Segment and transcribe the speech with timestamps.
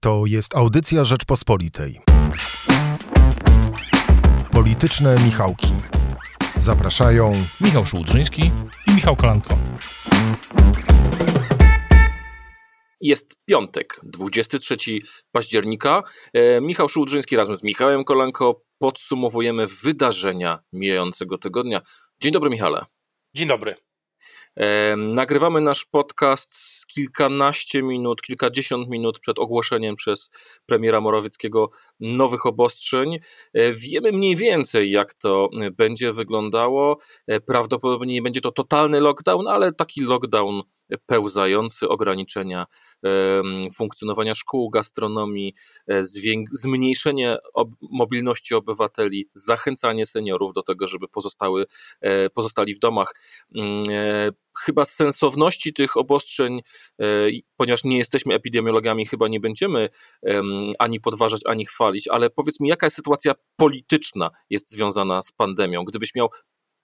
[0.00, 2.00] To jest audycja Rzeczpospolitej.
[4.50, 5.72] Polityczne Michałki.
[6.58, 8.50] Zapraszają Michał Szułdrzyński
[8.86, 9.58] i Michał Kolanko.
[13.00, 14.76] Jest piątek, 23
[15.32, 16.02] października.
[16.32, 21.80] E, Michał Szułdrzyński razem z Michałem Kolanko podsumowujemy wydarzenia mijającego tygodnia.
[22.20, 22.84] Dzień dobry, Michale.
[23.34, 23.87] Dzień dobry.
[24.56, 30.30] E, nagrywamy nasz podcast z kilkanaście minut, kilkadziesiąt minut przed ogłoszeniem przez
[30.66, 31.70] premiera Morawieckiego
[32.00, 33.18] nowych obostrzeń.
[33.54, 36.98] E, wiemy mniej więcej, jak to będzie wyglądało.
[37.26, 40.62] E, prawdopodobnie nie będzie to totalny lockdown, ale taki lockdown
[41.06, 42.66] pełzający, ograniczenia
[43.74, 45.54] funkcjonowania szkół, gastronomii,
[45.88, 46.00] e,
[46.52, 47.36] zmniejszenie
[47.90, 51.66] mobilności obywateli, zachęcanie seniorów do tego, żeby pozostały,
[52.00, 53.14] e, pozostali w domach.
[53.54, 54.30] Mm, e,
[54.64, 56.60] chyba sensowności tych obostrzeń,
[57.56, 59.88] ponieważ nie jesteśmy epidemiologami, chyba nie będziemy
[60.78, 65.84] ani podważać, ani chwalić, ale powiedz mi, jaka sytuacja polityczna jest związana z pandemią?
[65.84, 66.30] Gdybyś miał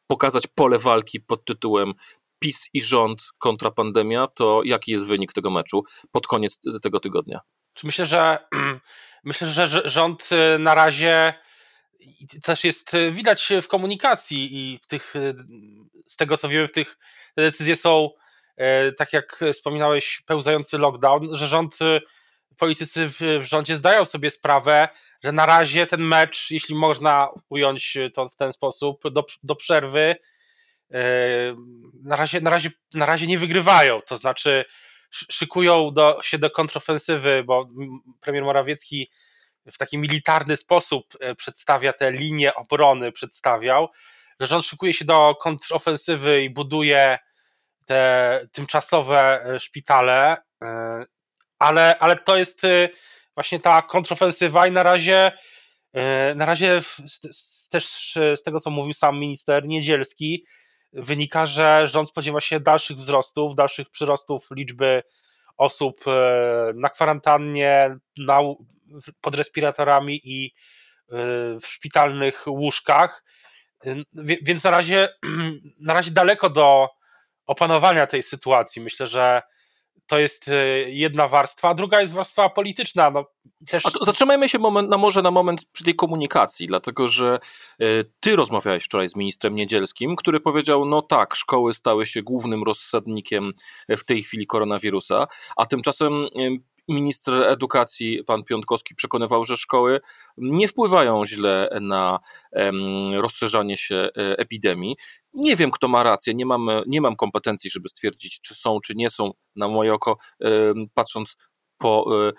[0.07, 1.95] pokazać pole walki pod tytułem
[2.39, 7.41] PiS i rząd kontra pandemia, to jaki jest wynik tego meczu pod koniec tego tygodnia?
[7.83, 8.39] Myślę, że
[9.25, 11.35] myślę, że rząd y, na razie
[12.43, 15.35] też jest y, widać w komunikacji i w tych, y,
[16.07, 16.99] z tego co wiemy, w tych
[17.37, 18.11] decyzje są,
[18.99, 21.79] tak jak wspominałeś, pełzający lockdown, że rząd,
[22.59, 24.89] politycy w, w rządzie zdają sobie sprawę,
[25.25, 30.17] że na razie ten mecz, jeśli można ująć to w ten sposób, do, do przerwy
[32.05, 34.65] na razie, na, razie, na razie nie wygrywają, to znaczy
[35.11, 37.69] szykują do, się do kontrofensywy, bo
[38.21, 39.11] premier Morawiecki
[39.73, 43.89] w taki militarny sposób e, przedstawia te linie obrony, przedstawiał,
[44.41, 47.19] że rząd szykuje się do kontrofensywy i buduje
[47.87, 51.05] te tymczasowe e, szpitale, e,
[51.59, 52.63] ale, ale to jest
[53.35, 55.33] właśnie ta kontrofensywa i na razie
[56.35, 56.81] na razie
[57.71, 60.45] też z tego, co mówił sam minister Niedzielski,
[60.95, 65.03] wynika, że rząd spodziewa się dalszych wzrostów, dalszych przyrostów liczby
[65.57, 68.41] osób e, na kwarantannie, na,
[69.21, 71.17] pod respiratorami i e,
[71.61, 73.25] w szpitalnych łóżkach.
[73.87, 73.95] E,
[74.43, 75.09] więc na razie,
[75.87, 76.89] na razie daleko do
[77.47, 78.83] opanowania tej sytuacji.
[78.83, 79.43] Myślę, że
[80.07, 80.55] to jest e,
[80.91, 83.11] jedna warstwa, a druga jest warstwa polityczna.
[83.11, 83.25] No,
[83.67, 83.83] też...
[84.03, 87.39] Zatrzymajmy się moment, na może na moment przy tej komunikacji, dlatego że
[87.81, 87.87] e,
[88.21, 93.53] ty rozmawiałeś wczoraj z ministrem Niedzielskim, który powiedział, no tak, szkoły stały się głównym rozsadnikiem
[93.89, 96.29] w tej chwili koronawirusa, a tymczasem
[96.89, 100.01] minister edukacji, pan Piątkowski, przekonywał, że szkoły
[100.37, 102.19] nie wpływają źle na
[103.13, 104.97] rozszerzanie się e, epidemii.
[105.33, 108.95] Nie wiem, kto ma rację, nie mam, nie mam kompetencji, żeby stwierdzić, czy są, czy
[108.97, 109.31] nie są.
[109.57, 110.17] Na moje oko,
[110.95, 111.37] patrząc
[111.79, 112.33] po e,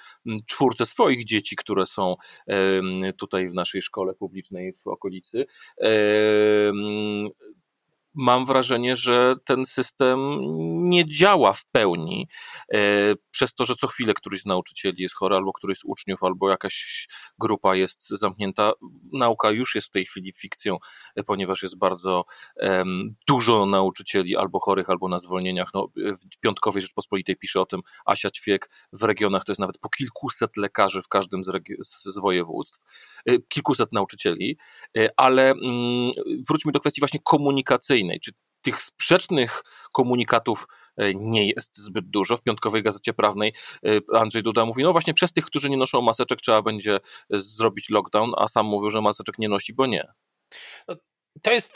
[0.46, 2.16] czwórce swoich dzieci, które są
[3.18, 5.46] tutaj w naszej szkole publicznej w okolicy
[8.16, 10.20] mam wrażenie, że ten system
[10.90, 12.28] nie działa w pełni,
[12.74, 12.80] e,
[13.32, 16.50] przez to, że co chwilę któryś z nauczycieli jest chory, albo któryś z uczniów, albo
[16.50, 17.08] jakaś
[17.40, 18.72] grupa jest zamknięta.
[19.14, 20.78] Nauka już jest w tej chwili fikcją,
[21.16, 22.26] e, ponieważ jest bardzo
[23.28, 25.70] dużo nauczycieli albo chorych, albo na zwolnieniach.
[25.74, 25.88] No,
[26.36, 30.58] w Piątkowej Rzeczpospolitej pisze o tym Asia Ćwiek, w regionach to jest nawet po kilkuset
[30.58, 32.86] lekarzy w każdym z, z województw,
[33.26, 34.58] e, kilkuset nauczycieli,
[35.18, 36.12] ale um,
[36.50, 38.32] wróćmy do kwestii właśnie komunikacyjnej, czy
[38.66, 40.68] tych sprzecznych komunikatów
[40.98, 42.38] e, nie jest zbyt dużo.
[42.38, 43.54] W piątkowej gazecie prawnej
[43.86, 47.00] e, Andrzej Duda mówi, no właśnie przez tych, którzy nie noszą maseczek trzeba będzie e,
[47.30, 50.08] zrobić lockdown, a sam mówił, że maseczek nie nosi, bo nie.
[50.88, 50.96] No,
[51.42, 51.74] to jest,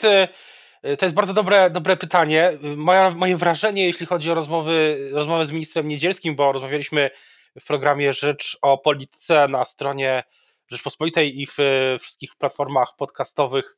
[0.98, 2.52] to jest bardzo dobre, dobre pytanie.
[2.76, 7.10] Moja, moje wrażenie, jeśli chodzi o rozmowy, rozmowę z ministrem Niedzielskim, bo rozmawialiśmy
[7.60, 10.24] w programie Rzecz o Polityce na stronie
[10.70, 11.56] Rzeczpospolitej i w
[12.00, 13.76] wszystkich platformach podcastowych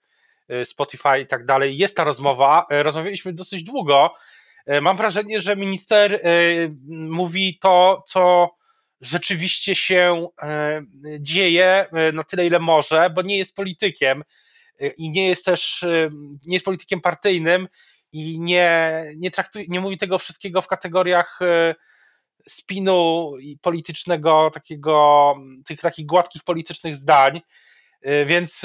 [0.64, 2.66] Spotify i tak dalej, jest ta rozmowa.
[2.72, 4.14] Y, rozmawialiśmy dosyć długo.
[4.70, 6.20] Y, mam wrażenie, że minister
[6.88, 8.50] mówi to, co
[9.00, 10.26] rzeczywiście się
[11.20, 14.22] dzieje na tyle, ile może, bo nie jest politykiem
[14.98, 15.84] i nie jest też
[16.46, 17.68] nie jest politykiem partyjnym
[18.12, 21.38] i nie, nie traktuje, nie mówi tego wszystkiego w kategoriach
[22.48, 25.34] spinu politycznego, takiego,
[25.66, 27.40] tych takich gładkich politycznych zdań.
[28.26, 28.62] Więc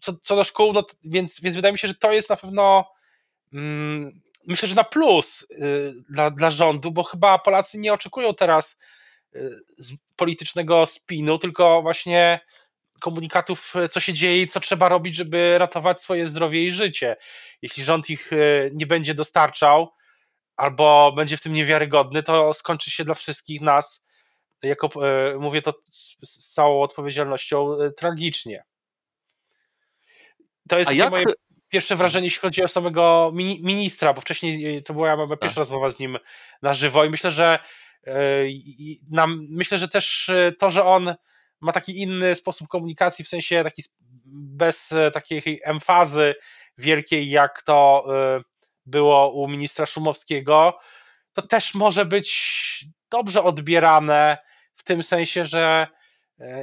[0.00, 2.84] co, co do szkół, no, więc, więc wydaje mi się, że to jest na pewno
[3.52, 4.12] mm,
[4.46, 8.78] myślę, że na plus y, dla, dla rządu, bo chyba Polacy nie oczekują teraz
[9.34, 9.50] y,
[10.16, 12.40] politycznego spinu, tylko właśnie
[13.00, 17.16] komunikatów, co się dzieje i co trzeba robić, żeby ratować swoje zdrowie i życie.
[17.62, 19.92] Jeśli rząd ich y, nie będzie dostarczał
[20.56, 24.04] albo będzie w tym niewiarygodny, to skończy się dla wszystkich nas
[24.62, 24.88] jako,
[25.38, 25.74] mówię to
[26.22, 28.64] z całą odpowiedzialnością, tragicznie.
[30.70, 31.10] To jest jak...
[31.10, 31.24] moje
[31.68, 33.32] pierwsze wrażenie, jeśli chodzi o samego
[33.62, 35.56] ministra, bo wcześniej to była moja pierwsza tak.
[35.56, 36.18] rozmowa z nim
[36.62, 37.58] na żywo i myślę, że
[39.10, 41.14] nam, myślę, że też to, że on
[41.60, 43.82] ma taki inny sposób komunikacji, w sensie taki
[44.34, 46.34] bez takiej emfazy
[46.78, 48.06] wielkiej, jak to
[48.86, 50.78] było u ministra Szumowskiego,
[51.32, 54.38] to też może być dobrze odbierane
[54.74, 55.99] w tym sensie, że e,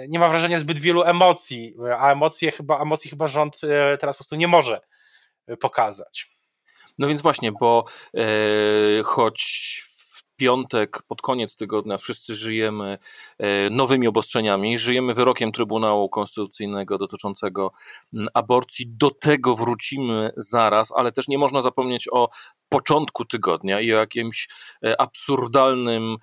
[0.07, 4.18] nie ma wrażenia zbyt wielu emocji, a emocje chyba, emocji chyba rząd e, teraz po
[4.18, 4.81] prostu nie może
[5.47, 6.38] e, pokazać.
[7.00, 8.24] No więc właśnie, bo e,
[9.03, 9.88] choć
[10.38, 12.97] piątek, pod koniec tygodnia wszyscy żyjemy
[13.39, 17.71] e, nowymi obostrzeniami, żyjemy wyrokiem Trybunału Konstytucyjnego dotyczącego
[18.33, 18.85] aborcji.
[18.89, 22.29] Do tego wrócimy zaraz, ale też nie można zapomnieć o
[22.69, 24.47] początku tygodnia i o jakimś
[24.83, 26.18] e, absurdalnym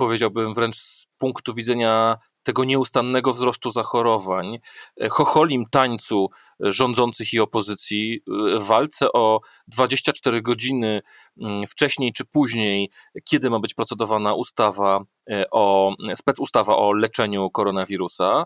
[0.00, 4.58] powiedziałbym wręcz z punktu widzenia tego nieustannego wzrostu zachorowań,
[5.00, 6.28] e, chocholim tańcu
[6.64, 11.02] e, rządzących i opozycji, e, walce o 24 godziny
[11.40, 12.90] mm, wcześniej czy później,
[13.24, 15.04] kiedy ma być procedowana ustawa
[15.50, 18.44] o specustawa o leczeniu koronawirusa,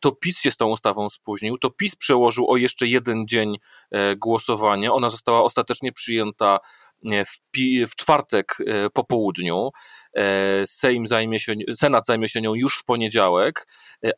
[0.00, 3.56] to PiS się z tą ustawą spóźnił, to PiS przełożył o jeszcze jeden dzień
[4.16, 4.92] głosowanie.
[4.92, 6.58] Ona została ostatecznie przyjęta
[7.10, 8.58] w, w czwartek
[8.94, 9.70] po południu.
[10.66, 13.66] Sejm zajmie się, Senat zajmie się nią już w poniedziałek,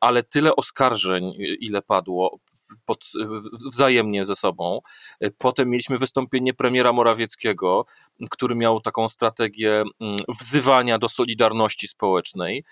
[0.01, 2.41] ale tyle oskarżeń, ile padło
[2.85, 3.05] pod,
[3.73, 4.81] wzajemnie ze sobą.
[5.39, 7.85] Potem mieliśmy wystąpienie premiera Morawieckiego,
[8.31, 12.65] który miał taką strategię mm, wzywania do solidarności społecznej.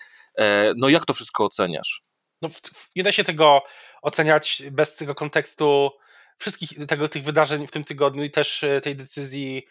[0.75, 2.01] No jak to wszystko oceniasz?
[2.41, 2.49] No,
[2.95, 3.61] nie da się tego
[4.01, 5.91] oceniać bez tego kontekstu
[6.37, 9.67] wszystkich tego, tych wydarzeń w tym tygodniu i też e, tej decyzji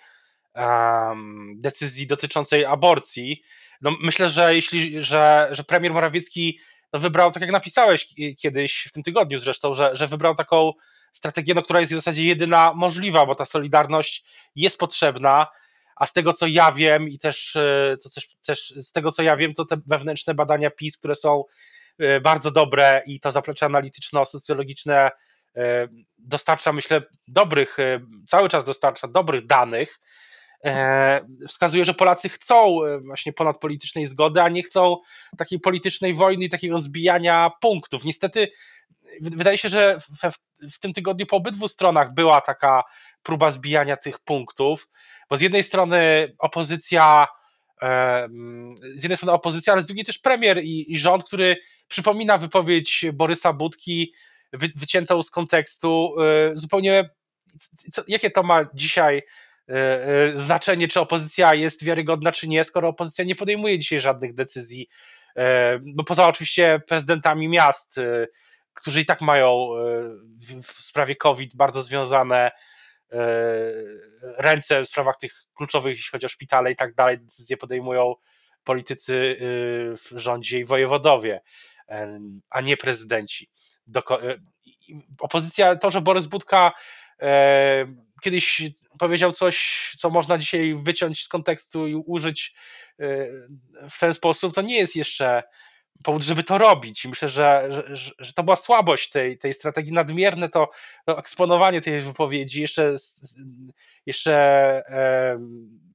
[1.56, 3.42] decyzji dotyczącej aborcji.
[3.80, 6.60] No, myślę, że jeśli, że, że premier Morawiecki
[6.92, 8.08] no, wybrał, tak jak napisałeś
[8.38, 10.72] kiedyś w tym tygodniu zresztą, że, że wybrał taką
[11.12, 14.24] strategię, no, która jest w zasadzie jedyna możliwa, bo ta solidarność
[14.56, 15.46] jest potrzebna,
[15.96, 19.22] a z tego co ja wiem i też, e, to też, też z tego co
[19.22, 21.44] ja wiem, to te wewnętrzne badania PiS, które są
[21.98, 25.10] e, bardzo dobre i to zaplecze analityczno-socjologiczne
[25.56, 25.88] e,
[26.18, 27.76] dostarcza, myślę, dobrych,
[28.28, 30.25] cały czas dostarcza dobrych danych, E,
[31.48, 34.96] wskazuje, że Polacy chcą e, właśnie ponadpolitycznej zgody, a nie chcą
[35.38, 38.04] takiej politycznej wojny i takiego zbijania punktów.
[38.04, 38.48] Niestety
[39.20, 40.36] wydaje się, że w,
[40.74, 42.82] w tym tygodniu po obydwu stronach była taka
[43.22, 44.88] próba zbijania tych punktów,
[45.30, 47.26] bo z jednej strony opozycja
[47.82, 48.28] e,
[48.96, 51.56] z jednej strony opozycja, ale z drugiej też premier i, i rząd, który
[51.88, 54.14] przypomina wypowiedź Borysa Budki
[54.52, 56.14] wy, wyciętą z kontekstu
[56.54, 57.10] zupełnie
[58.08, 59.45] jakie to ma dzisiaj E, e,
[60.34, 64.88] znaczenie, czy opozycja jest wiarygodna, czy nie, skoro opozycja nie podejmuje dzisiaj żadnych decyzji,
[65.36, 67.94] e, no poza oczywiście prezydentami miast,
[68.74, 69.68] którzy i tak mają
[70.62, 72.50] w sprawie COVID bardzo związane
[74.22, 78.14] ręce w sprawach tych kluczowych, jeśli chodzi o szpitale i tak dalej, decyzje podejmują
[78.64, 79.36] politycy
[79.96, 81.40] w rządzie i wojewodowie,
[82.50, 83.50] a nie prezydenci.
[85.20, 86.72] Opozycja, to, że Borys Budka
[88.22, 88.62] kiedyś
[88.98, 92.54] powiedział coś, co można dzisiaj wyciąć z kontekstu i użyć
[93.00, 93.04] e,
[93.90, 95.42] w ten sposób, to nie jest jeszcze
[96.02, 97.04] powód, żeby to robić.
[97.04, 100.70] Myślę, że, że, że to była słabość tej, tej strategii, nadmierne to,
[101.06, 102.60] eksponowanie tej wypowiedzi.
[102.60, 102.94] Jeszcze,
[104.06, 104.34] jeszcze
[104.88, 105.38] e,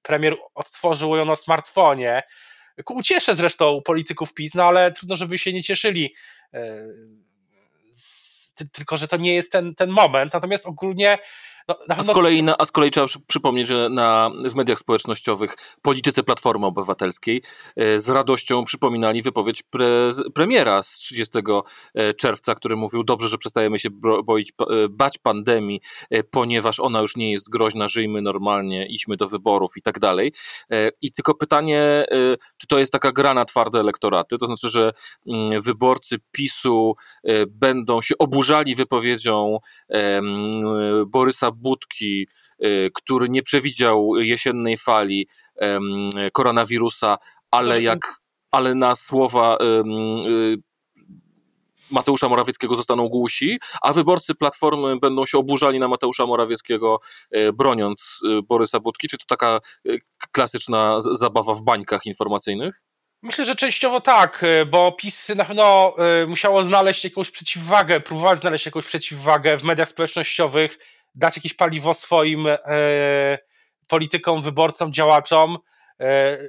[0.01, 2.23] premier odtworzył ją na smartfonie.
[2.85, 6.15] Ku ucieszę zresztą polityków PiS, no ale trudno, żeby się nie cieszyli.
[6.53, 6.87] E,
[8.69, 10.33] tylko, że to nie jest ten, ten moment.
[10.33, 11.17] Natomiast ogólnie
[11.67, 15.55] no, a, z kolei na, a z kolei trzeba przypomnieć, że na, w mediach społecznościowych
[15.81, 17.41] politycy Platformy Obywatelskiej
[17.75, 21.37] e, z radością przypominali wypowiedź pre, premiera z 30
[21.95, 23.89] e, czerwca, który mówił, dobrze, że przestajemy się
[24.23, 25.81] boić, e, bać pandemii,
[26.31, 30.33] ponieważ ona już nie jest groźna, żyjmy normalnie, idźmy do wyborów i tak dalej.
[31.01, 32.05] I tylko pytanie,
[32.57, 34.91] czy to jest taka gra na twarde elektoraty, to znaczy, że
[35.27, 36.95] mm, wyborcy PiSu
[37.47, 39.57] będą się oburzali wypowiedzią
[41.07, 42.27] Borysa Budki,
[42.63, 45.27] y, który nie przewidział jesiennej fali
[46.33, 47.17] koronawirusa,
[47.51, 50.57] ale jak ale na słowa y,
[51.91, 56.99] Mateusza Morawieckiego zostaną głusi, a wyborcy Platformy będą się oburzali na Mateusza Morawieckiego,
[57.35, 59.07] y, broniąc Borysa Budki?
[59.07, 59.59] Czy to taka
[60.31, 62.81] klasyczna zabawa w bańkach informacyjnych?
[63.23, 65.95] Myślę, że częściowo tak, bo PiS na pewno
[66.27, 70.79] musiało znaleźć jakąś przeciwwagę, próbować znaleźć jakąś przeciwwagę w mediach społecznościowych
[71.15, 72.57] dać jakieś paliwo swoim e,
[73.87, 75.57] politykom, wyborcom, działaczom,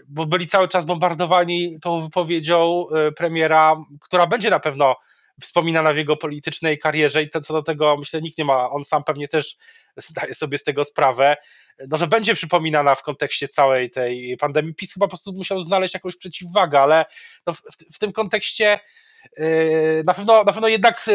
[0.08, 4.96] bo byli cały czas bombardowani tą wypowiedzią premiera, która będzie na pewno
[5.40, 8.84] wspominana w jego politycznej karierze i to, co do tego myślę nikt nie ma, on
[8.84, 9.56] sam pewnie też
[9.96, 11.36] zdaje sobie z tego sprawę,
[11.88, 14.74] no, że będzie przypominana w kontekście całej tej pandemii.
[14.74, 17.04] PiS chyba po prostu musiał znaleźć jakąś przeciwwagę, ale
[17.46, 17.62] no w,
[17.94, 18.80] w, tym kontekście
[20.04, 21.10] na pewno, na pewno jednak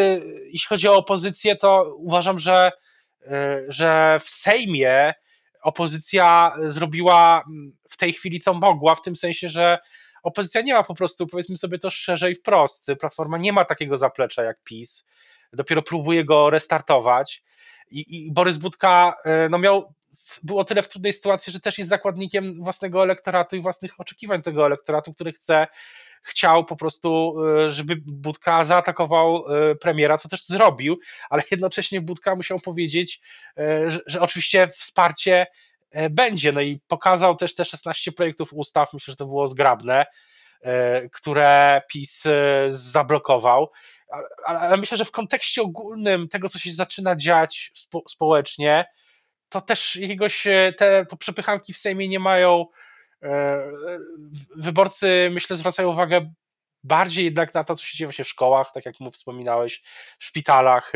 [0.45, 2.71] jeśli chodzi o opozycję, to uważam, że,
[3.67, 5.13] że w Sejmie
[5.61, 7.43] opozycja zrobiła
[7.89, 9.77] w tej chwili co mogła, w tym sensie, że
[10.23, 13.97] opozycja nie ma po prostu, powiedzmy sobie to szczerze i wprost, Platforma nie ma takiego
[13.97, 15.05] zaplecza jak PiS,
[15.53, 17.43] dopiero próbuje go restartować
[17.91, 19.93] i, i Borys Budka e, no miał,
[20.43, 24.41] był o tyle w trudnej sytuacji, że też jest zakładnikiem własnego elektoratu i własnych oczekiwań
[24.41, 25.67] tego elektoratu, który chce,
[26.23, 30.97] chciał po prostu, e, żeby Budka zaatakował e, premiera, co też zrobił,
[31.29, 33.21] ale jednocześnie Budka musiał powiedzieć,
[33.87, 35.47] że, że oczywiście wsparcie
[35.91, 36.51] E, będzie.
[36.51, 40.05] No i pokazał też te 16 projektów ustaw, myślę, że to było zgrabne,
[40.61, 43.71] e, które PiS e, zablokował.
[44.45, 48.85] Ale myślę, że w kontekście ogólnym tego, co się zaczyna dziać spo, społecznie,
[49.49, 50.47] to też jakiegoś
[50.77, 52.65] te to przepychanki w Sejmie nie mają.
[54.55, 56.33] Wyborcy, myślę, zwracają uwagę
[56.83, 59.83] bardziej jednak na to, co się dzieje właśnie w szkołach, tak jak mu wspominałeś,
[60.19, 60.91] w szpitalach,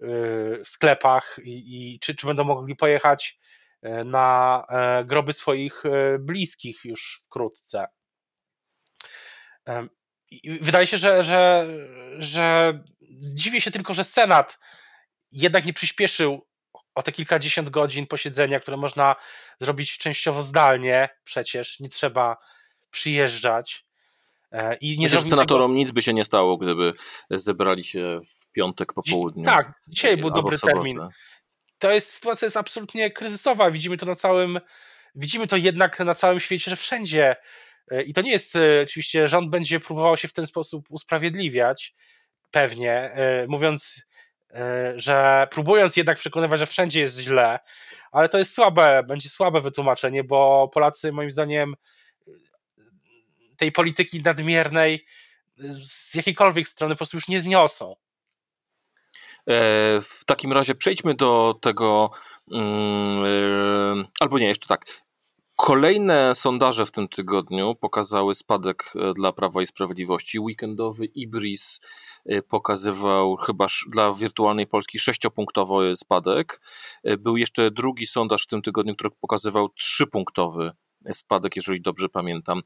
[0.00, 3.38] w sklepach i, i czy, czy będą mogli pojechać
[3.86, 7.86] E, na e, groby swoich e, bliskich już wkrótce.
[10.60, 11.66] wydaje się, że, że,
[12.18, 12.78] że
[13.34, 14.58] dziwię się tylko, że Senat
[15.32, 16.46] jednak nie przyspieszył
[16.96, 19.16] o te kilkadziesiąt godzin posiedzenia, które można
[19.60, 22.36] zrobić częściowo zdalnie, przecież nie trzeba
[22.90, 23.86] przyjeżdżać.
[24.80, 26.92] I nie Myślę, senatorom nic by się nie stało, gdyby
[27.30, 29.44] zebrali się w piątek po południu.
[29.44, 31.00] Tak, dzisiaj był dobry termin
[31.78, 33.70] to jest sytuacja jest absolutnie kryzysowa.
[33.70, 34.60] Widzimy to na całym,
[35.14, 37.36] widzimy to jednak na całym świecie, że wszędzie.
[37.90, 41.94] E, I to nie jest, e, oczywiście, rząd będzie próbował się w ten sposób usprawiedliwiać,
[42.50, 44.05] pewnie, e, mówiąc,
[44.96, 47.58] że próbując jednak przekonywać, że wszędzie jest źle,
[48.12, 51.74] ale to jest słabe, będzie słabe wytłumaczenie, bo Polacy, moim zdaniem,
[53.56, 55.06] tej polityki nadmiernej
[55.58, 57.96] z jakiejkolwiek strony po prostu już nie zniosą.
[59.46, 62.10] E, w takim razie przejdźmy do tego,
[62.52, 65.05] mm, e, albo nie, jeszcze tak.
[65.56, 70.40] Kolejne sondaże w tym tygodniu pokazały spadek e, dla Prawa i Sprawiedliwości.
[70.40, 71.80] Weekendowy Ibris
[72.48, 76.60] pokazywał chyba dla wirtualnej Polski sześciopunktowy spadek.
[77.18, 80.72] Był jeszcze drugi sondaż w tym tygodniu, który pokazywał trzypunktowy
[81.14, 82.62] spadek, jeżeli dobrze pamiętam.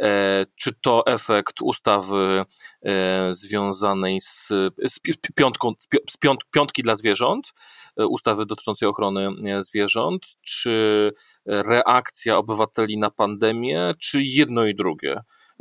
[0.00, 2.44] E, czy to efekt ustawy
[2.82, 4.48] e, związanej z,
[4.86, 5.00] z
[5.34, 5.72] piątką,
[6.10, 7.52] z piąt, piątki dla zwierząt,
[7.96, 11.10] e, ustawy dotyczącej ochrony zwierząt, czy
[11.46, 15.20] reakcja obywateli na pandemię, czy jedno i drugie?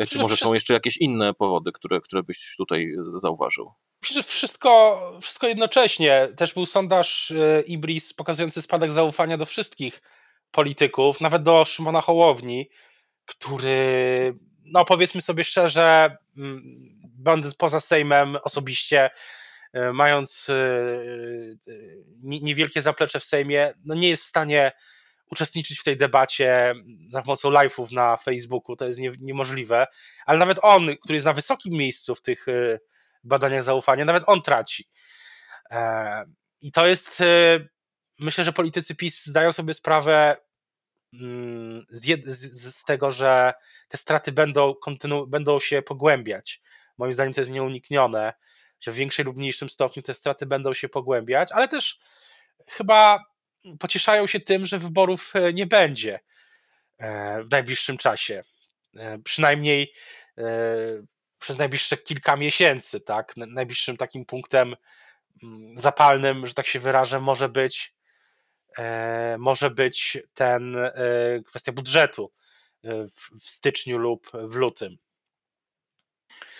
[0.09, 3.71] Czy może są jeszcze jakieś inne powody, które, które byś tutaj zauważył?
[4.23, 6.27] Wszystko, wszystko jednocześnie.
[6.37, 7.33] Też był sondaż
[7.65, 10.01] Ibris pokazujący spadek zaufania do wszystkich
[10.51, 12.69] polityków, nawet do Szymona Hołowni,
[13.25, 14.33] który,
[14.65, 16.61] no powiedzmy sobie szczerze, mm,
[17.03, 19.09] będąc poza Sejmem osobiście,
[19.73, 21.75] e, mając e, e,
[22.23, 24.71] niewielkie zaplecze w Sejmie, no nie jest w stanie
[25.31, 26.73] uczestniczyć w tej debacie
[27.09, 29.87] za pomocą live'ów na Facebooku, to jest nie, niemożliwe,
[30.25, 32.45] ale nawet on, który jest na wysokim miejscu w tych
[33.23, 34.89] badaniach zaufania, nawet on traci.
[36.61, 37.23] I to jest
[38.21, 40.37] myślę, że politycy PiS zdają sobie sprawę
[41.13, 43.53] mm, z, z, z tego, że
[43.87, 46.61] te straty będą, kontynu- będą się pogłębiać.
[46.97, 48.33] Moim zdaniem to jest nieuniknione,
[48.79, 51.99] że w większym lub mniejszym stopniu te straty będą się pogłębiać, ale też
[52.67, 53.25] chyba
[53.79, 56.19] pocieszają się tym, że wyborów e, nie będzie
[56.97, 58.43] e, w najbliższym czasie.
[58.97, 59.93] E, przynajmniej
[61.39, 63.33] przez najbliższe kilka miesięcy, tak?
[63.37, 64.75] Najbliższym takim punktem
[65.43, 67.95] mm, zapalnym, że tak się wyrażę, może być
[69.39, 70.91] może być ten e,
[71.45, 72.31] kwestia budżetu
[72.83, 74.97] e, w, styczniu lub w lutym.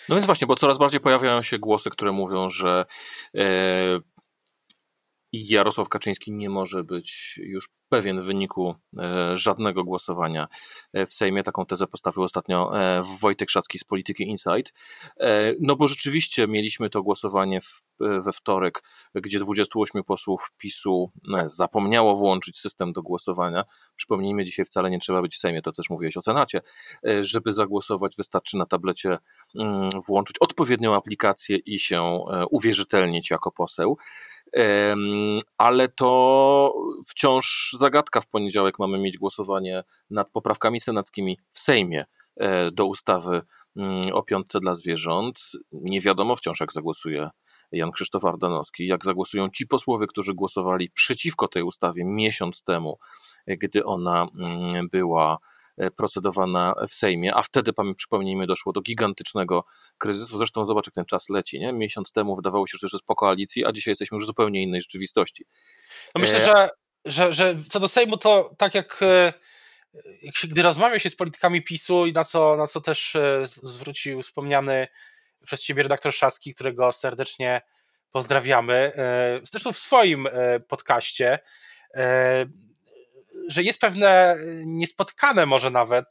[0.10, 2.86] No więc właśnie, bo coraz bardziej pojawiają się głosy, które mówią, że
[5.34, 10.48] Jarosław Kaczyński nie może być już pewien w wyniku e, żadnego głosowania
[10.94, 11.44] e, w Sejmie.
[11.44, 14.74] Taką tezę postawił ostatnio e, Wojtek Szacki z Polityki Insight.
[15.60, 18.84] No bo rzeczywiście mieliśmy to głosowanie w, we wtorek,
[19.16, 21.12] gdzie 28 posłów PiSu
[21.46, 23.64] zapomniało włączyć system do głosowania.
[23.96, 26.62] Przypomnijmy, dzisiaj wcale nie trzeba być w Sejmie, to też mówiłeś o Senacie.
[27.22, 29.18] Żeby zagłosować, wystarczy na tablecie
[29.56, 33.98] mm, włączyć odpowiednią aplikację i się uwierzytelnić jako poseł.
[35.58, 36.74] Ale to
[37.08, 38.22] wciąż zagadka.
[38.22, 42.06] W poniedziałek mamy mieć głosowanie nad poprawkami senackimi w Sejmie
[42.38, 43.42] e, do ustawy
[43.76, 45.52] mm, o piątce dla zwierząt.
[45.72, 47.30] Nie wiadomo wciąż, jak zagłosuje
[47.72, 52.98] Jan Krzysztof Ardanowski, jak zagłosują ci posłowie, którzy głosowali przeciwko tej ustawie miesiąc temu,
[53.48, 55.38] gdy ona mm, była
[55.98, 59.66] procedowana w Sejmie, a wtedy, przypomnijmy, doszło do gigantycznego
[59.98, 60.38] kryzysu.
[60.38, 61.60] Zresztą zobacz, jak ten czas leci.
[61.60, 61.74] Nie?
[61.74, 64.82] Miesiąc temu wydawało się, że jest po koalicji, a dzisiaj jesteśmy już w zupełnie innej
[64.82, 65.46] rzeczywistości.
[66.16, 66.70] No myślę, e, że,
[67.06, 69.34] że, że co do Sejmu, to tak jak, e,
[70.22, 74.22] jak się, gdy rozmawia się z politykami PiSu i na co, na co też zwrócił
[74.22, 74.88] wspomniany
[75.46, 77.62] przez ciebie redaktor Szaski, którego serdecznie
[78.12, 78.92] pozdrawiamy,
[79.44, 80.28] zresztą w swoim
[80.68, 81.40] podcaście,
[83.48, 86.06] że jest pewne niespotkane może nawet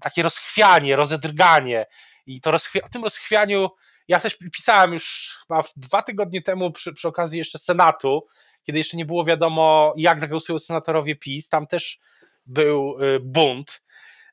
[0.00, 1.86] takie rozchwianie, rozedrganie
[2.26, 3.70] i to rozchwi- o tym rozchwianiu
[4.08, 8.26] ja też pisałem już chyba dwa tygodnie temu przy, przy okazji jeszcze Senatu,
[8.62, 11.98] kiedy jeszcze nie było wiadomo jak zagłosują senatorowie PiS, tam też
[12.46, 13.82] był y, bunt.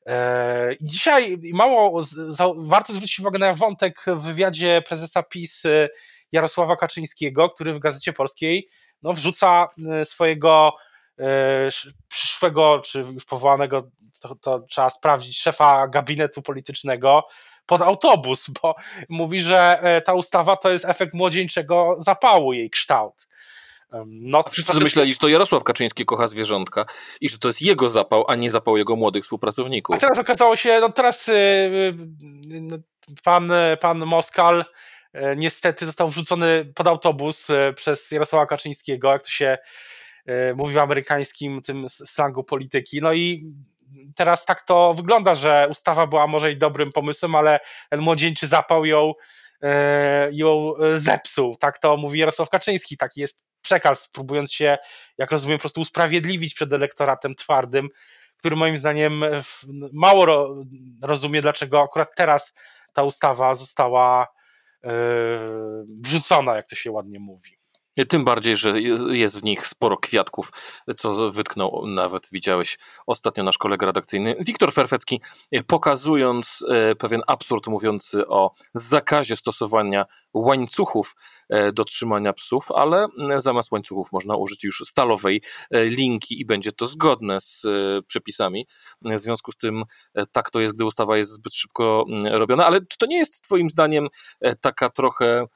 [0.06, 2.04] E, I dzisiaj mało
[2.56, 5.88] warto zwrócić uwagę na wątek w wywiadzie prezesa PiS y,
[6.32, 8.68] Jarosława Kaczyńskiego, który w Gazecie Polskiej
[9.02, 9.68] no, wrzuca
[10.02, 10.76] y, swojego
[12.08, 13.90] przyszłego, czy już powołanego,
[14.20, 17.28] to, to trzeba sprawdzić, szefa gabinetu politycznego
[17.66, 18.74] pod autobus, bo
[19.08, 23.26] mówi, że e, ta ustawa to jest efekt młodzieńczego zapału, jej kształt.
[24.06, 24.80] No, a wszyscy to...
[24.80, 26.86] myśleli, że to Jarosław Kaczyński kocha zwierzątka
[27.20, 29.96] i że to jest jego zapał, a nie zapał jego młodych współpracowników.
[29.96, 31.34] A teraz okazało się, no teraz yy,
[32.46, 32.82] yy,
[33.24, 34.64] pan, pan Moskal
[35.36, 39.58] niestety został wrzucony pod autobus przez Jarosława Kaczyńskiego, jak to się E,
[40.56, 43.00] mówi w amerykańskim tym slangu polityki.
[43.00, 43.52] No i
[44.16, 48.84] teraz tak to wygląda, że ustawa była może i dobrym pomysłem, ale ten młodzieńczy zapał
[48.84, 49.12] ją,
[49.62, 51.56] e, ją zepsuł.
[51.56, 52.96] Tak to mówi Jarosław Kaczyński.
[52.96, 54.78] Taki jest przekaz, próbując się,
[55.18, 57.88] jak rozumiem, po prostu usprawiedliwić przed elektoratem twardym,
[58.36, 59.24] który moim zdaniem
[59.92, 60.54] mało
[61.02, 62.54] rozumie, dlaczego akurat teraz
[62.92, 64.28] ta ustawa została
[64.84, 64.90] e,
[66.02, 67.63] wrzucona, jak to się ładnie mówi.
[68.08, 68.80] Tym bardziej, że
[69.10, 70.52] jest w nich sporo kwiatków,
[70.96, 75.20] co wytknął nawet, widziałeś ostatnio nasz kolega redakcyjny Wiktor Ferfecki,
[75.66, 81.16] pokazując e, pewien absurd mówiący o zakazie stosowania łańcuchów
[81.48, 86.72] e, do trzymania psów, ale zamiast łańcuchów można użyć już stalowej e, linki i będzie
[86.72, 87.62] to zgodne z
[88.06, 88.66] przepisami.
[89.02, 89.82] W związku z tym
[90.32, 93.70] tak to jest, gdy ustawa jest zbyt szybko robiona, ale czy to nie jest twoim
[93.70, 94.08] zdaniem
[94.60, 95.46] taka trochę Mm,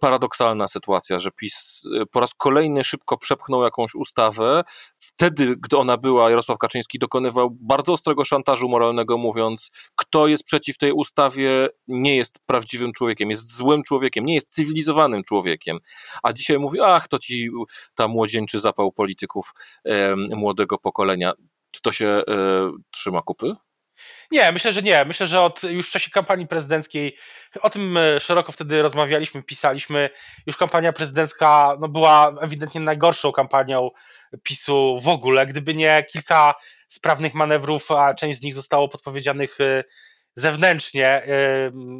[0.00, 4.64] paradoksalna sytuacja, że PiS y, po raz kolejny szybko przepchnął jakąś ustawę.
[4.98, 10.78] Wtedy, gdy ona była, Jarosław Kaczyński dokonywał bardzo ostrego szantażu moralnego, mówiąc, kto jest przeciw
[10.78, 15.78] tej ustawie, nie jest prawdziwym człowiekiem, jest złym człowiekiem, nie jest cywilizowanym człowiekiem.
[16.22, 17.50] A dzisiaj mówi, ach, to ci
[17.94, 21.32] ta młodzieńczy zapał polityków e, młodego pokolenia.
[21.70, 22.22] Czy to się e,
[22.90, 23.56] trzyma kupy?
[24.30, 25.04] Nie, myślę, że nie.
[25.04, 27.16] Myślę, że od już w czasie kampanii prezydenckiej
[27.60, 30.10] o tym e, szeroko wtedy rozmawialiśmy, pisaliśmy.
[30.46, 33.88] Już kampania prezydencka no, była ewidentnie najgorszą kampanią
[34.42, 35.46] PiSu w ogóle.
[35.46, 36.54] Gdyby nie kilka
[36.88, 39.84] sprawnych manewrów, a część z nich zostało podpowiedzianych e,
[40.36, 41.22] zewnętrznie, e,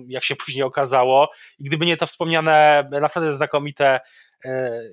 [0.09, 4.01] jak się później okazało, i gdyby nie to wspomniane naprawdę znakomite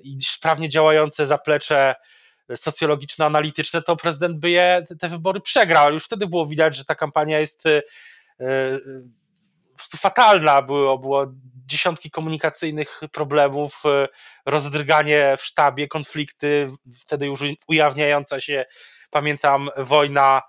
[0.04, 1.94] i sprawnie działające zaplecze
[2.54, 5.92] socjologiczno-analityczne, to prezydent by je, te wybory przegrał.
[5.92, 7.82] Już wtedy było widać, że ta kampania jest e,
[8.40, 8.78] e,
[9.72, 10.62] po prostu fatalna.
[10.62, 11.26] Było, było
[11.66, 14.08] dziesiątki komunikacyjnych problemów, e,
[14.46, 18.64] rozdrganie w sztabie, konflikty, wtedy już ujawniająca się,
[19.10, 20.42] pamiętam, wojna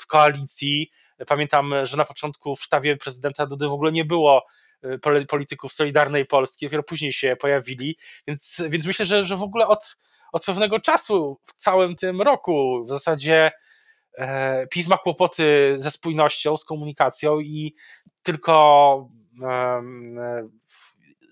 [0.00, 0.90] w koalicji.
[1.26, 4.46] Pamiętam, że na początku w sztabie prezydenta Dudy w ogóle nie było
[5.28, 9.96] polityków Solidarnej Polski, dopiero później się pojawili, więc, więc myślę, że, że w ogóle od,
[10.32, 13.50] od pewnego czasu w całym tym roku w zasadzie
[14.18, 17.74] e, PiS ma kłopoty ze spójnością, z komunikacją i
[18.22, 19.08] tylko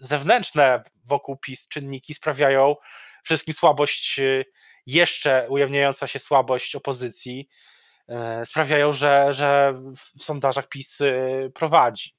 [0.00, 2.74] zewnętrzne wokół PiS czynniki sprawiają
[3.22, 4.44] przede wszystkim słabość, e,
[4.86, 7.48] jeszcze ujawniająca się słabość opozycji,
[8.08, 10.98] e, sprawiają, że, że w sondażach PiS
[11.54, 12.16] prowadzi.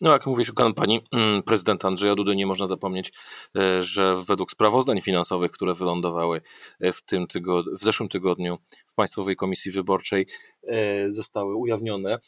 [0.00, 3.12] No, jak mówisz o kampanii mm, prezydenta Andrzeja Dudy, nie można zapomnieć,
[3.56, 6.40] e, że według sprawozdań finansowych, które wylądowały
[6.80, 10.26] e, w, tym tygodniu, w zeszłym tygodniu w Państwowej Komisji Wyborczej,
[10.68, 12.18] e, zostały ujawnione.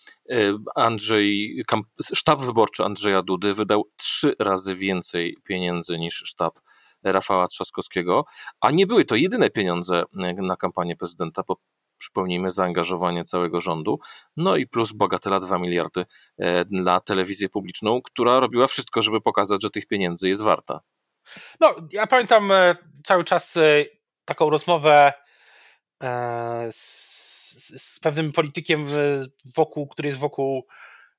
[0.77, 1.57] Andrzej,
[2.15, 6.59] sztab wyborczy Andrzeja Dudy wydał trzy razy więcej pieniędzy niż sztab
[7.05, 8.25] Rafała Trzaskowskiego,
[8.61, 10.03] a nie były to jedyne pieniądze
[10.43, 11.57] na kampanię prezydenta, bo
[11.99, 13.99] przypomnijmy, zaangażowanie całego rządu,
[14.37, 16.05] no i plus bagatela 2 miliardy
[16.39, 20.81] e, dla telewizję publiczną, która robiła wszystko, żeby pokazać, że tych pieniędzy jest warta.
[21.61, 23.85] No, ja pamiętam e, cały czas e,
[24.25, 25.13] taką rozmowę
[26.71, 28.87] z, z pewnym politykiem
[29.57, 30.67] wokół, który jest wokół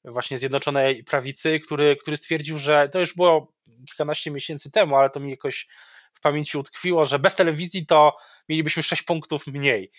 [0.06, 3.54] właśnie Zjednoczonej Prawicy, który, który stwierdził, że to już było
[3.88, 5.68] kilkanaście miesięcy temu, ale to mi jakoś
[6.14, 8.18] w pamięci utkwiło, że bez telewizji to
[8.50, 9.92] mielibyśmy 6 punktów mniej.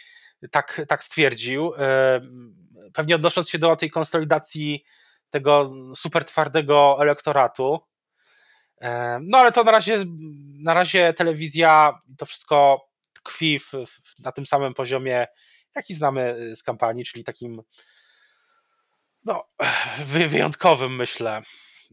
[0.50, 1.74] Tak, tak stwierdził.
[1.78, 2.20] E,
[2.92, 4.84] pewnie odnosząc się do tej konsolidacji
[5.30, 7.80] tego super twardego elektoratu.
[8.80, 10.04] E, no ale to na razie,
[10.62, 15.26] na razie telewizja to wszystko tkwi w, w, na tym samym poziomie,
[15.76, 17.62] jaki znamy z kampanii, czyli takim
[19.24, 19.44] no,
[20.14, 21.42] wyjątkowym, myślę,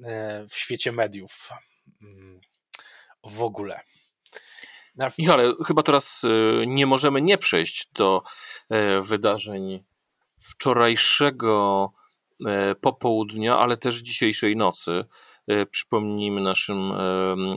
[0.05, 1.49] e, w świecie mediów
[2.01, 2.41] mm,
[3.23, 3.79] w ogóle.
[5.19, 8.23] Michale, chyba teraz e, nie możemy nie przejść do
[8.69, 9.83] e, wydarzeń
[10.39, 11.91] wczorajszego
[12.81, 15.05] popołudnia, ale też dzisiejszej nocy.
[15.71, 16.93] Przypomnijmy naszym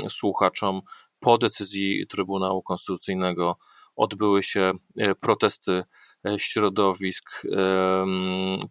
[0.08, 0.80] słuchaczom,
[1.20, 3.58] po decyzji Trybunału Konstytucyjnego
[3.96, 4.72] odbyły się
[5.20, 5.84] protesty
[6.24, 7.42] E, środowisk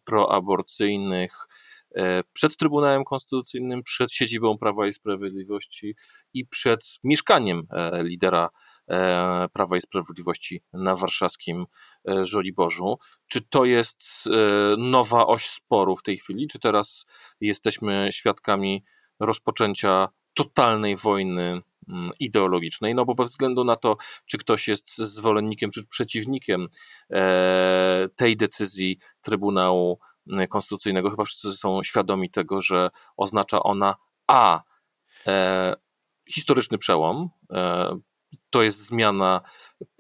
[0.04, 1.47] proaborcyjnych e,
[2.34, 5.96] przed Trybunałem Konstytucyjnym, przed siedzibą Prawa i Sprawiedliwości
[6.34, 8.50] i przed mieszkaniem e, lidera
[9.54, 11.66] Prawa i Sprawiedliwości na warszawskim
[12.24, 12.98] Żoliborzu.
[13.28, 14.30] Czy to jest
[14.78, 16.48] nowa oś sporu w tej chwili?
[16.48, 17.06] Czy teraz
[17.42, 18.84] jesteśmy świadkami
[19.20, 25.72] rozpoczęcia totalnej wojny Mm, ideologicznej, no bo bez względu na to, czy ktoś jest zwolennikiem
[25.72, 26.68] czy przeciwnikiem
[27.12, 30.00] e, tej decyzji Trybunału
[30.50, 33.96] Konstytucyjnego, chyba wszyscy są świadomi tego, że oznacza ona
[34.28, 34.64] a
[35.28, 35.76] e,
[36.30, 37.98] historyczny przełom, e,
[38.50, 39.42] to jest zmiana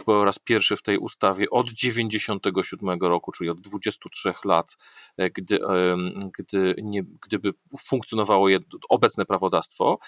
[0.05, 4.77] po raz pierwszy w tej ustawie od 97 roku, czyli od 23 lat,
[5.17, 5.59] e, gdy,
[6.39, 8.47] gdy nie, gdyby funkcjonowało
[8.89, 9.99] obecne prawodawstwo.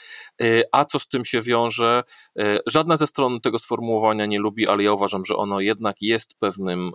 [0.42, 2.04] E, a co z tym się wiąże?
[2.40, 6.40] E, żadna ze stron tego sformułowania nie lubi, ale ja uważam, że ono jednak jest
[6.40, 6.92] pewnym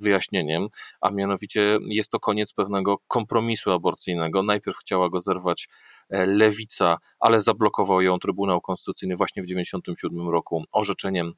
[0.00, 0.68] wyjaśnieniem,
[1.00, 4.42] a mianowicie jest to koniec pewnego kompromisu aborcyjnego.
[4.42, 5.68] Najpierw chciała go zerwać
[6.10, 11.34] lewica, ale zablokował ją Trybunał Konstytucyjny właśnie w 97 roku orzeczeniem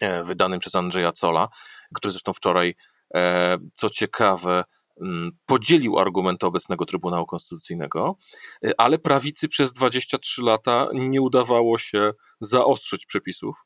[0.00, 1.48] E, wydanym przez Andrzeja Cola,
[1.94, 2.74] który zresztą wczoraj,
[3.14, 4.64] e, co ciekawe,
[5.00, 8.16] mm, podzielił argumenty obecnego Trybunału Konstytucyjnego,
[8.64, 13.56] e, ale prawicy przez 23 lata nie udawało się zaostrzyć przepisów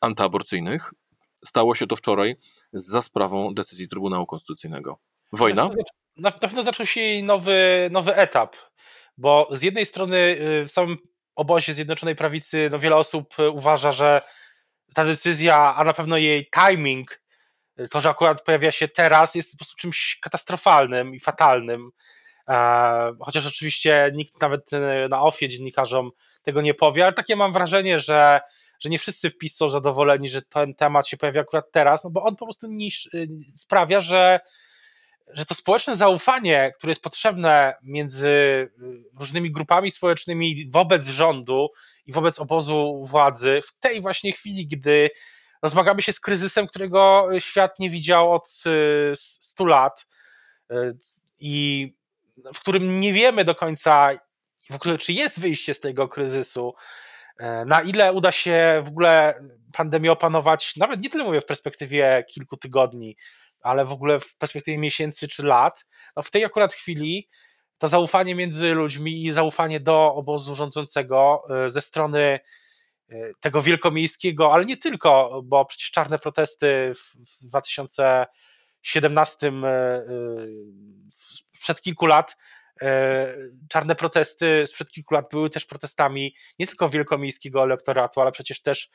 [0.00, 0.92] antyaborcyjnych.
[1.44, 2.36] Stało się to wczoraj
[2.72, 4.98] za sprawą decyzji Trybunału Konstytucyjnego.
[5.32, 5.70] Wojna?
[6.16, 8.56] Na pewno zaczął się nowy, nowy etap,
[9.18, 10.98] bo z jednej strony y, w samym
[11.34, 14.20] obozie Zjednoczonej Prawicy no wiele osób y, uważa, że
[14.94, 17.22] ta decyzja, a na pewno jej timing,
[17.90, 21.90] to, że akurat pojawia się teraz, jest po prostu czymś katastrofalnym i fatalnym.
[22.48, 24.70] E, chociaż oczywiście nikt nawet
[25.10, 26.10] na ofie dziennikarzom
[26.42, 28.40] tego nie powie, ale takie mam wrażenie, że,
[28.80, 32.10] że nie wszyscy w PiS są zadowoleni, że ten temat się pojawia akurat teraz, no
[32.10, 33.10] bo on po prostu niż,
[33.56, 34.40] sprawia, że,
[35.34, 38.32] że to społeczne zaufanie, które jest potrzebne między
[39.18, 41.68] różnymi grupami społecznymi wobec rządu
[42.06, 45.10] i wobec obozu władzy w tej właśnie chwili, gdy
[45.62, 48.48] rozmagamy się z kryzysem, którego świat nie widział od
[49.14, 50.06] 100 lat
[50.70, 50.92] e,
[51.40, 51.94] i
[52.54, 54.10] w którym nie wiemy do końca,
[54.70, 56.74] w ogóle, czy jest wyjście z tego kryzysu,
[57.38, 59.34] e, na ile uda się w ogóle
[59.72, 63.16] pandemię opanować, nawet nie tyle mówię w perspektywie kilku tygodni,
[63.62, 65.84] ale w ogóle w perspektywie miesięcy czy lat,
[66.16, 67.28] no w tej akurat chwili
[67.82, 72.40] to zaufanie między ludźmi i zaufanie do obozu rządzącego e, ze strony e,
[73.40, 79.52] tego wielkomiejskiego, ale nie tylko, bo przecież czarne protesty w 2017 e,
[81.52, 82.36] sprzed kilku lat
[83.68, 88.90] czarne protesty sprzed kilku lat były też protestami nie tylko wielkomiejskiego elektoratu, ale przecież też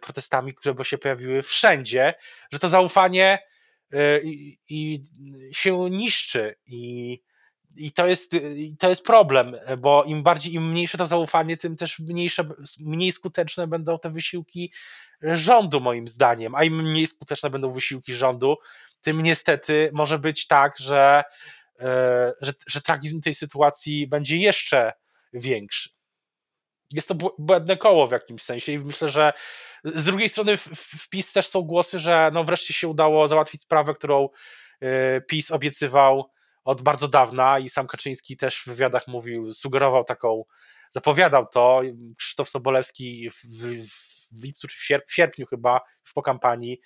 [0.00, 2.14] protestami, które się pojawiły wszędzie,
[2.52, 3.38] że to zaufanie
[4.24, 5.02] i, i
[5.52, 7.20] się niszczy i
[7.76, 8.32] i to jest,
[8.78, 12.44] to jest problem, bo im bardziej, im mniejsze to zaufanie, tym też mniejsze,
[12.80, 14.72] mniej skuteczne będą te wysiłki
[15.22, 16.54] rządu, moim zdaniem.
[16.54, 18.56] A im mniej skuteczne będą wysiłki rządu,
[19.00, 21.24] tym niestety może być tak, że,
[21.80, 24.92] e, że, że tragizm tej sytuacji będzie jeszcze
[25.32, 25.97] większy.
[26.92, 29.32] Jest to błędne koło w jakimś sensie i myślę, że
[29.84, 33.94] z drugiej strony w, PiS też są głosy, że no wreszcie się udało załatwić sprawę,
[33.94, 34.28] którą
[34.80, 36.30] e, PiS obiecywał
[36.64, 40.44] od bardzo dawna i sam Kaczyński też w wywiadach mówił, sugerował taką,
[40.90, 41.80] zapowiadał to.
[42.16, 43.44] Krzysztof Sobolewski w,
[44.32, 46.80] w lipcu czy w, sierp, w sierpniu chyba, już po kampanii,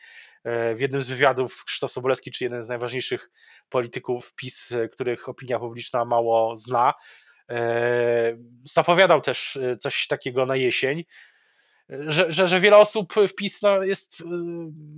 [0.44, 3.30] e, w jednym z wywiadów Krzysztof Sobolewski, czy jeden z najważniejszych
[3.68, 6.94] polityków PiS, których opinia publiczna mało zna,
[8.64, 11.04] zapowiadał też coś takiego na jesień,
[11.88, 14.22] że, że, że wiele osób w PiS no, jest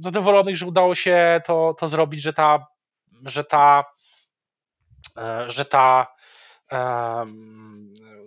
[0.01, 2.67] zadowolonych, że udało się to, to zrobić, że ta,
[3.25, 3.85] że ta,
[5.47, 6.07] że ta,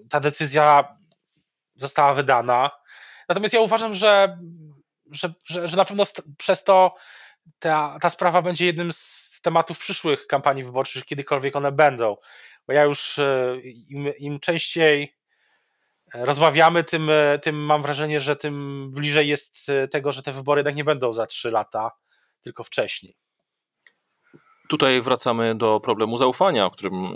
[0.09, 0.95] ta decyzja
[1.75, 2.71] została wydana.
[3.29, 4.37] Natomiast ja uważam, że,
[5.11, 6.03] że, że, że na pewno
[6.37, 6.95] przez to
[7.59, 12.17] ta, ta sprawa będzie jednym z tematów przyszłych kampanii wyborczych, kiedykolwiek one będą.
[12.67, 13.57] Bo ja już e,
[13.89, 15.17] im, im częściej
[16.13, 20.59] rozmawiamy, tym, e, tym mam wrażenie, że tym bliżej jest e, tego, że te wybory
[20.59, 21.91] jednak nie będą za trzy lata,
[22.41, 23.17] tylko wcześniej.
[24.69, 27.13] Tutaj wracamy do problemu zaufania, o którym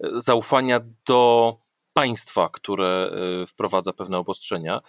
[0.00, 1.56] zaufania do
[2.00, 3.10] państwa, które
[3.42, 4.80] e, wprowadza pewne obostrzenia.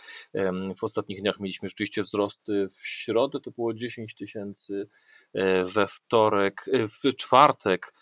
[0.77, 2.67] W ostatnich dniach mieliśmy rzeczywiście wzrosty.
[2.69, 4.87] W środę to było 10 tysięcy,
[5.33, 7.93] e, we wtorek, e, w czwartek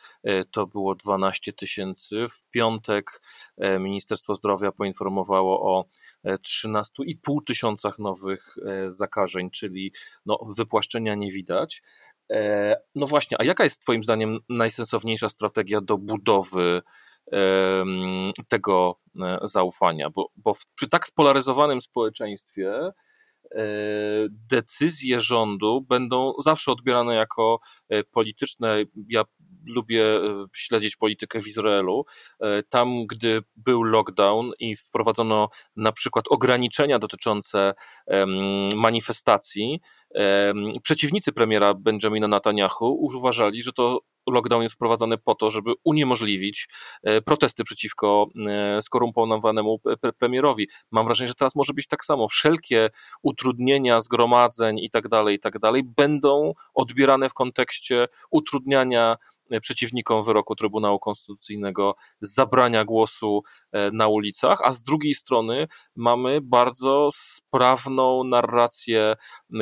[0.51, 3.21] to było 12 tysięcy, w piątek
[3.79, 5.85] Ministerstwo Zdrowia poinformowało o
[6.41, 8.55] 13,5 tysiącach nowych
[8.87, 9.93] zakażeń, czyli
[10.25, 11.81] no, wypłaszczenia nie widać.
[12.95, 16.81] No właśnie, a jaka jest Twoim zdaniem najsensowniejsza strategia do budowy
[18.47, 22.91] tego e, zaufania, bo, bo przy tak spolaryzowanym społeczeństwie e,
[24.29, 28.77] decyzje rządu będą zawsze odbierane jako e, polityczne.
[29.09, 29.23] Ja
[29.65, 30.03] lubię
[30.53, 32.05] śledzić politykę w Izraelu.
[32.69, 37.73] Tam, gdy był lockdown i wprowadzono na przykład ograniczenia dotyczące
[38.75, 39.79] manifestacji,
[40.83, 43.99] przeciwnicy premiera Benjamina Netanyahu uważali, że to
[44.31, 46.67] lockdown jest wprowadzany po to, żeby uniemożliwić
[47.03, 49.79] e, protesty przeciwko e, skorumpowanemu
[50.17, 50.67] premierowi.
[50.91, 52.27] Mam wrażenie, że teraz może być tak samo.
[52.27, 52.89] Wszelkie
[53.23, 59.17] utrudnienia zgromadzeń i tak dalej, i tak dalej będą odbierane w kontekście utrudniania
[59.61, 67.09] przeciwnikom wyroku Trybunału Konstytucyjnego zabrania głosu e, na ulicach, a z drugiej strony mamy bardzo
[67.13, 69.15] sprawną narrację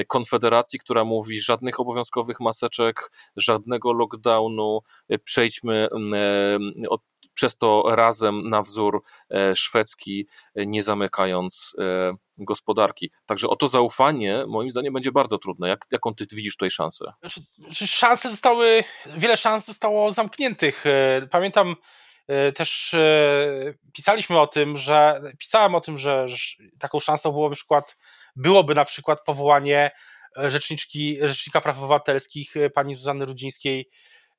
[0.07, 7.01] Konfederacji, która mówi żadnych obowiązkowych maseczek, żadnego lockdownu, e, przejdźmy e, od
[7.37, 9.03] przez to razem na wzór
[9.55, 11.75] szwedzki, nie zamykając
[12.37, 13.11] gospodarki.
[13.25, 15.69] Także o to zaufanie, moim zdaniem, będzie bardzo trudne.
[15.69, 17.05] Jak, jaką ty widzisz tutaj szansę?
[17.21, 18.83] Znaczy, szanse zostały,
[19.17, 20.85] wiele szans zostało zamkniętych.
[20.85, 21.75] E, pamiętam
[22.27, 26.25] e, też e, pisaliśmy o tym, że pisałem o tym, że,
[26.79, 27.97] taką szansą było na przykład,
[28.35, 29.91] byłoby na przykład powołanie
[30.35, 33.89] rzeczniczki, rzecznika praw obywatelskich pani Zuzanny Rudzińskiej,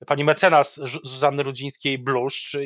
[0.06, 2.56] pani mecenas Zuzanny Rudzińskiej-Bluszcz,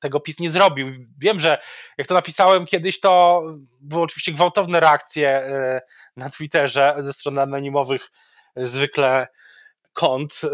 [0.00, 0.88] tego PiS nie zrobił.
[1.18, 1.58] Wiem, że
[1.98, 3.42] jak to napisałem kiedyś, to
[3.80, 5.80] były oczywiście gwałtowne reakcje e,
[6.16, 8.10] na Twitterze ze strony anonimowych
[8.56, 9.28] e, zwykle
[9.92, 10.48] kont e,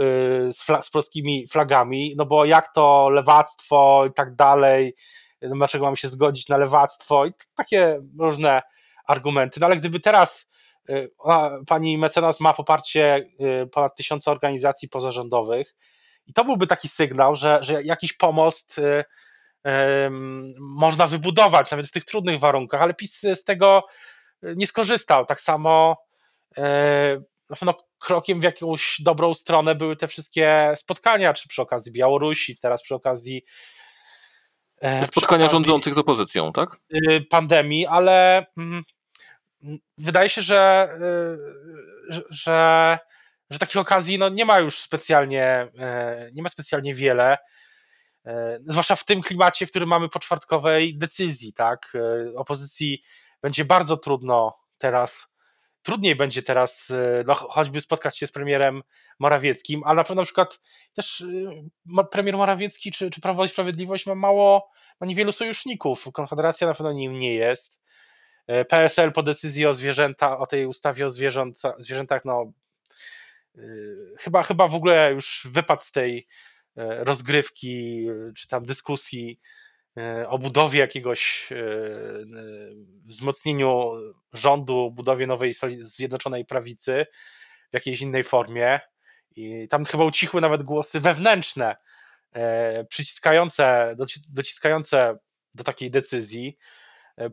[0.53, 4.95] z, z polskimi flagami, no bo jak to lewactwo i tak dalej,
[5.43, 8.63] no dlaczego mamy się zgodzić na lewactwo i takie różne
[9.07, 9.61] argumenty.
[9.61, 10.51] No ale gdyby teraz
[11.67, 13.29] pani mecenas ma poparcie
[13.73, 15.75] ponad tysiąca organizacji pozarządowych
[16.27, 18.81] i to byłby taki sygnał, że, że jakiś pomost
[20.59, 23.87] można wybudować, nawet w tych trudnych warunkach, ale PiS z tego
[24.43, 25.27] e, nie skorzystał.
[25.27, 25.97] Tak samo
[26.57, 32.59] e, pewno krokiem w jakąś dobrą stronę były te wszystkie spotkania, czy przy okazji Białorusi,
[32.63, 33.45] teraz przy okazji
[34.81, 36.77] e, spotkania okazji rządzących z opozycją, tak?
[37.31, 38.85] Pandemii, ale mm,
[39.99, 40.89] wydaje się, że,
[42.31, 42.99] że,
[43.51, 45.69] że takich okazji no, nie ma już specjalnie,
[46.33, 47.37] nie ma specjalnie wiele.
[48.27, 51.93] E, zwłaszcza w tym klimacie, który mamy po czwartkowej decyzji, tak?
[51.95, 53.03] E, opozycji
[53.43, 55.29] będzie bardzo trudno teraz,
[55.83, 58.83] trudniej będzie teraz e, no, choćby spotkać się z premierem
[59.19, 60.61] Morawieckim, ale na pewno na przykład
[60.95, 61.25] też
[62.11, 66.05] premier Morawiecki czy, czy Prawo i Sprawiedliwość ma mało, ma niewielu sojuszników.
[66.13, 67.81] Konfederacja na pewno nim nie jest.
[68.69, 72.53] PSL po decyzji o zwierzęta, o tej ustawie o zwierzęta, zwierzętach, no
[74.19, 76.27] chyba, chyba w ogóle już wypadł z tej
[76.77, 79.41] rozgrywki, czy tam dyskusji
[79.99, 81.57] e, o budowie jakiegoś e,
[83.05, 83.93] wzmocnieniu
[84.33, 87.07] rządu, budowie nowej zjednoczonej prawicy
[87.71, 88.81] w jakiejś innej formie.
[89.37, 91.77] I tam chyba ucichły nawet głosy wewnętrzne,
[92.89, 93.97] przyciskające,
[94.29, 95.19] dociskające
[95.55, 96.59] do takiej decyzji,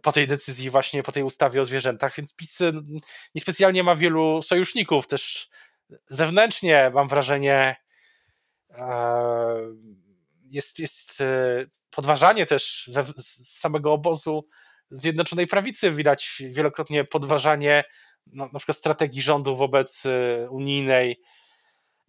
[0.02, 2.60] po tej decyzji właśnie, po tej ustawie o zwierzętach, więc PiS
[3.36, 5.50] niespecjalnie ma wielu sojuszników, też
[6.06, 7.76] zewnętrznie mam wrażenie
[10.50, 14.48] jest, jest e, podważanie też z samego obozu
[14.92, 15.92] Zjednoczonej Prawicy.
[15.92, 17.84] Widać wielokrotnie podważanie
[18.28, 21.22] no, na przykład strategii rządu wobec e, unijnej,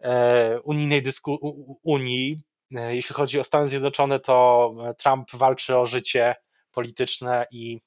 [0.03, 1.39] e, unijnej dysku,
[1.83, 2.41] Unii.
[2.71, 6.35] jeśli chodzi o Stany Zjednoczone, to Trump walczy o życie
[6.71, 7.81] polityczne i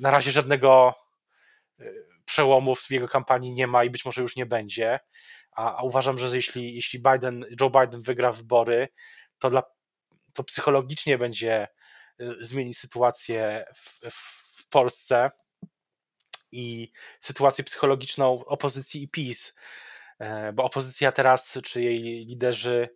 [0.00, 0.94] na razie żadnego
[2.24, 5.00] przełomu w jego kampanii nie ma i być może już nie będzie.
[5.54, 8.88] A, a uważam, że jeśli, jeśli Biden, Joe Biden wygra wybory,
[9.38, 9.62] to, dla,
[10.32, 11.68] to psychologicznie będzie
[12.40, 15.30] zmieni sytuację w, w Polsce
[16.52, 19.54] i sytuację psychologiczną opozycji i PiS,
[20.18, 22.88] e, bo opozycja teraz, czy jej liderzy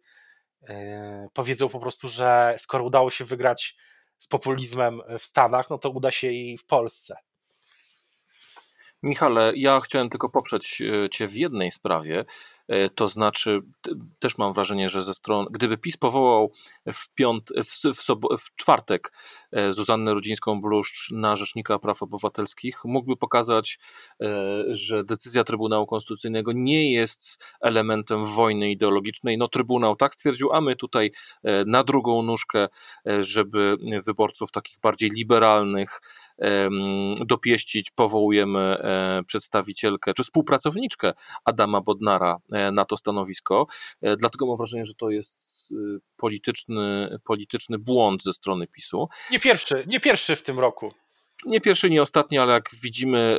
[0.68, 3.77] e, powiedzą po prostu, że skoro udało się wygrać
[4.18, 7.16] z populizmem w Stanach, no to uda się i w Polsce.
[9.02, 12.24] Michale, ja chciałem tylko poprzeć e, Cię w jednej sprawie.
[12.68, 13.61] E, to znaczy,
[14.18, 16.52] też mam wrażenie, że ze strony, gdyby PiS powołał
[16.92, 19.12] w, piąt, w, w, sob, w czwartek
[19.52, 23.78] e, Zuzannę Rudzińską-Bluszcz na Rzecznika Praw Obywatelskich, mógłby pokazać,
[24.22, 24.26] e,
[24.68, 29.38] że decyzja Trybunału Konstytucyjnego nie jest elementem wojny ideologicznej.
[29.38, 31.11] No, Trybunał tak stwierdził, a my tutaj
[31.66, 32.68] na drugą nóżkę,
[33.20, 33.76] żeby
[34.07, 36.00] wyborców takich bardziej liberalnych
[37.26, 38.76] dopieścić, powołujemy
[39.26, 41.12] przedstawicielkę czy współpracowniczkę
[41.44, 42.37] Adama Bodnara
[42.73, 43.66] na to stanowisko.
[44.03, 45.75] E, dlatego mam wrażenie, że to jest y,
[46.16, 49.09] polityczny, polityczny błąd ze strony PiSu.
[49.31, 50.92] Nie pierwszy, nie pierwszy w tym roku.
[51.47, 53.38] Nie pierwszy, nie ostatni, ale jak widzimy,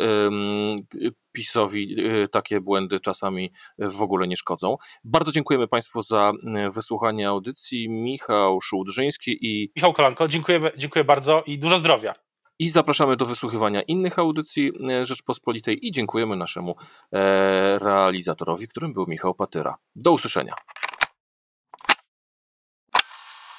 [1.31, 1.95] PiSowi
[2.31, 4.77] takie błędy czasami w ogóle nie szkodzą.
[5.03, 6.31] Bardzo dziękujemy Państwu za
[6.73, 7.89] wysłuchanie audycji.
[7.89, 9.71] Michał Szułdrzyński i.
[9.75, 12.28] Michał Kolanko, dziękuję, dziękuję bardzo i dużo zdrowia.
[12.59, 16.75] I zapraszamy do wysłuchiwania innych audycji e, Rzeczpospolitej i dziękujemy naszemu
[17.13, 19.77] e, realizatorowi, którym był Michał Patyra.
[19.95, 20.53] Do usłyszenia.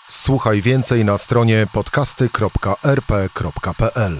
[0.08, 4.16] Słuchaj więcej na stronie podcasty.rp.pl.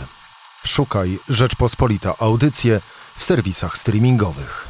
[0.65, 2.81] Szukaj Rzeczpospolita Audycje
[3.17, 4.70] w serwisach streamingowych.